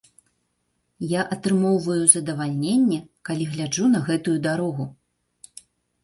Я 1.09 1.21
атрымоўваю 1.33 2.05
задавальненне, 2.13 2.97
калі 3.29 3.43
гляджу 3.51 3.85
на 3.91 3.99
гэтую 4.09 4.33
дарогу! 4.47 4.87